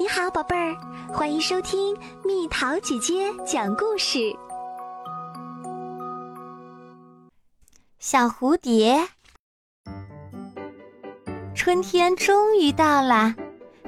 [0.00, 0.76] 你好，宝贝儿，
[1.12, 4.32] 欢迎收听蜜桃姐姐讲故事。
[7.98, 9.08] 小蝴蝶，
[11.52, 13.34] 春天终于到了，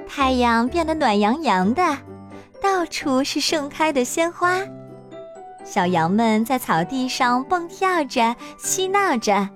[0.08, 1.96] 太阳变得暖洋洋的，
[2.60, 4.58] 到处是盛开的鲜花。
[5.64, 9.48] 小羊们在草地上蹦跳着，嬉闹着；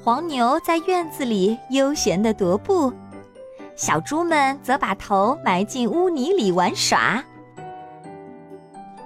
[0.00, 2.92] 黄牛在院子里悠闲地踱步。
[3.76, 7.22] 小猪们则把头埋进污泥里玩耍。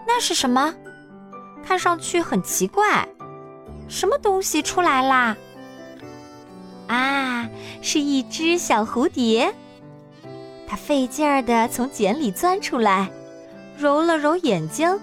[0.07, 0.73] 那是什么？
[1.65, 3.07] 看上去很奇怪。
[3.89, 5.37] 什么东西出来啦？
[6.87, 7.49] 啊，
[7.83, 9.53] 是一只小蝴蝶。
[10.67, 13.11] 它费劲儿地从茧里钻出来，
[13.77, 14.97] 揉了揉眼睛，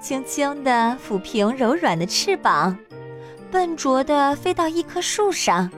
[0.00, 2.76] 轻轻地抚平柔软的翅膀，
[3.50, 5.68] 笨拙地飞到一棵树上。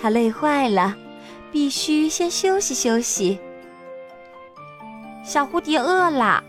[0.00, 0.96] 它累坏了。
[1.56, 3.40] 必须先休息休息。
[5.24, 6.44] 小蝴蝶饿了，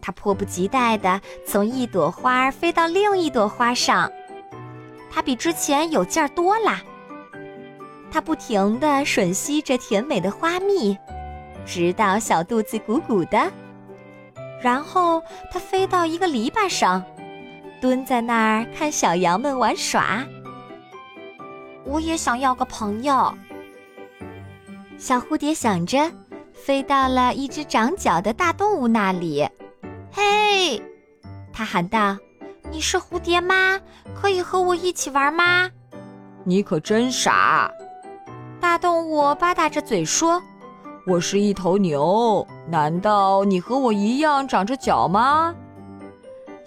[0.00, 4.10] 它迫不及待地从一朵花飞到另一朵花上。
[5.10, 6.80] 它比之前有劲儿多啦。
[8.10, 10.96] 它不停地吮吸着甜美的花蜜，
[11.66, 13.52] 直到小肚子鼓鼓的。
[14.62, 15.22] 然后
[15.52, 17.04] 它飞到一个篱笆上，
[17.82, 20.24] 蹲在那儿看小羊们玩耍。
[21.84, 23.30] 我也想要个朋友。
[24.98, 26.10] 小蝴蝶想着，
[26.52, 29.48] 飞到了一只长脚的大动物那里。
[30.10, 30.82] “嘿！”
[31.54, 32.16] 它喊道
[32.68, 33.80] ，“你是蝴蝶吗？
[34.20, 35.70] 可以和我一起玩吗
[36.42, 37.70] ？”“你可真傻！”
[38.60, 40.42] 大动物吧嗒着嘴说
[41.06, 45.54] ，“我是一头牛，难道你和我一样长着脚吗？”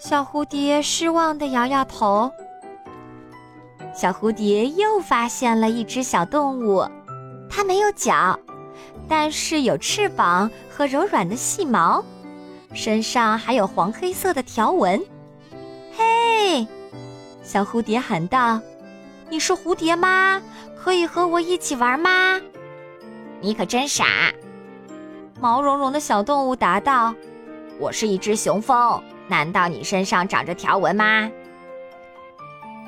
[0.00, 2.32] 小蝴蝶失望地摇摇头。
[3.94, 6.88] 小蝴蝶又发现了一只小动物。
[7.54, 8.38] 它没有脚，
[9.06, 12.02] 但是有翅膀和柔软的细毛，
[12.72, 14.98] 身上还有黄黑色的条纹。
[15.94, 16.66] 嘿，
[17.42, 18.58] 小蝴蝶喊道
[19.28, 20.40] ：“你是蝴蝶吗？
[20.74, 22.40] 可以和我一起玩吗？”
[23.42, 24.32] 你可真傻！
[25.38, 27.14] 毛茸茸的小动物答道
[27.78, 31.30] ：“我是一只雄蜂，难道你身上长着条纹吗？”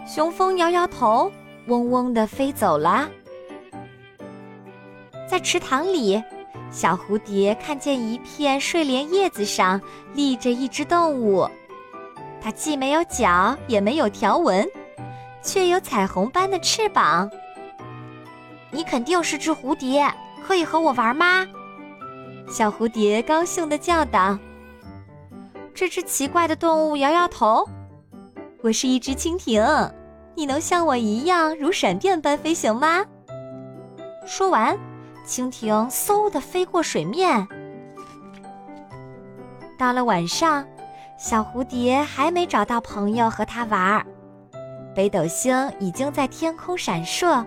[0.09, 1.31] 雄蜂摇摇头，
[1.67, 3.07] 嗡嗡地飞走了。
[5.35, 6.23] 在池塘里，
[6.71, 9.81] 小蝴蝶看见一片睡莲叶子上
[10.15, 11.51] 立着一只动物，
[12.41, 14.65] 它既没有脚，也没有条纹，
[15.43, 17.29] 却有彩虹般的翅膀。
[18.71, 20.09] 你肯定是只蝴蝶，
[20.47, 21.45] 可以和我玩吗？
[22.49, 24.39] 小蝴蝶高兴地叫道。
[25.75, 27.69] 这只奇怪的动物摇摇头
[28.63, 29.93] ：“我是一只蜻蜓，
[30.37, 33.05] 你能像我一样如闪电般飞行吗？”
[34.25, 34.79] 说完。
[35.27, 37.47] 蜻蜓嗖地飞过水面。
[39.79, 40.65] 到了晚上，
[41.19, 44.07] 小蝴蝶还没找到朋友和它玩儿。
[44.95, 47.45] 北斗星已经在天空闪烁。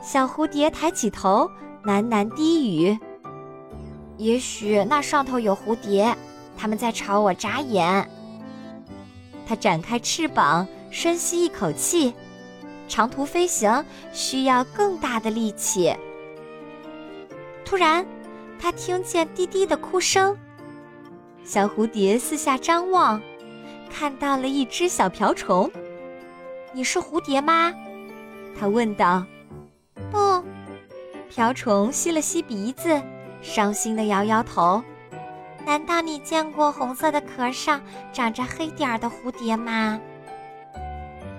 [0.00, 1.50] 小蝴蝶抬起头，
[1.84, 2.98] 喃喃低语
[4.18, 6.16] ：“也许那上头有蝴蝶，
[6.56, 8.08] 它们在朝我眨眼。”
[9.46, 12.14] 它展开翅膀，深吸一口气。
[12.88, 15.96] 长途飞行需要更大的力气。
[17.72, 18.06] 突然，
[18.60, 20.36] 他听见滴滴的哭声。
[21.42, 23.18] 小蝴蝶四下张望，
[23.90, 25.72] 看到了一只小瓢虫。
[26.74, 27.72] “你是蝴蝶吗？”
[28.60, 29.24] 他问道。
[30.12, 30.44] “不。”
[31.34, 33.02] 瓢虫吸了吸鼻子，
[33.40, 34.82] 伤心地摇摇头。
[35.64, 37.80] “难道你见过红色的壳上
[38.12, 39.98] 长着黑点儿的蝴蝶吗？”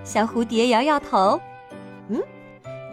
[0.02, 1.40] 小蝴蝶摇摇头。
[2.10, 2.20] “嗯，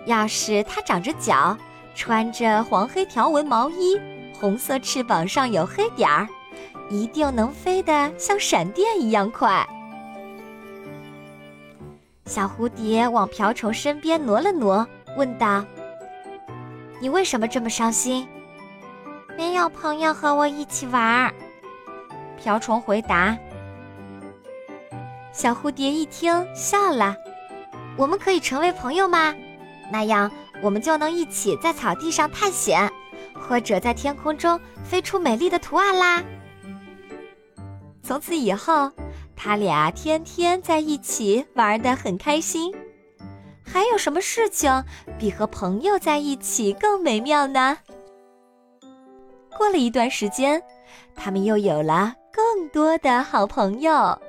[0.05, 1.57] 要是它长着脚。”
[1.95, 3.99] 穿着黄黑条纹毛衣，
[4.39, 6.27] 红色翅膀上有黑点儿，
[6.89, 9.67] 一定能飞得像闪电一样快。
[12.25, 14.87] 小蝴蝶往瓢虫身边挪了挪，
[15.17, 15.65] 问道
[17.01, 18.27] ：“你为什么这么伤心
[19.37, 21.33] ？”“没有朋友和我一起玩。”
[22.41, 23.37] 瓢虫回答。
[25.33, 27.15] 小蝴蝶一听，笑了
[27.97, 29.35] ：“我们可以成为朋友吗？
[29.91, 32.89] 那样。”我们就能一起在草地上探险，
[33.33, 36.23] 或者在天空中飞出美丽的图案啦。
[38.03, 38.91] 从此以后，
[39.35, 42.73] 他俩天天在一起玩得很开心。
[43.63, 44.83] 还有什么事情
[45.17, 47.77] 比和朋友在一起更美妙呢？
[49.57, 50.61] 过了一段时间，
[51.15, 54.19] 他们又有了更多的好朋友。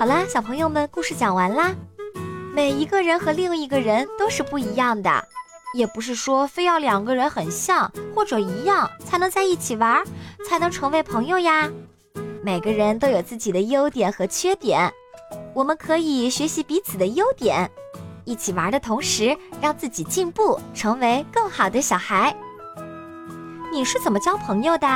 [0.00, 1.74] 好啦，小朋友们，故事讲完啦。
[2.54, 5.28] 每一个人和另一个人都是不一样的，
[5.74, 10.02] 也不是说非要两个人很像或者一样才能在一起玩，
[10.48, 11.68] 才能成为朋友呀。
[12.42, 14.90] 每个人都有自己的优点和缺点，
[15.52, 17.70] 我们可以学习彼此的优点，
[18.24, 22.34] 一起玩的同时让自己进步，成为更好的小孩。
[23.70, 24.88] 你是怎么交朋友的？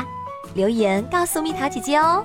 [0.55, 2.25] 留言告诉蜜桃姐姐哦。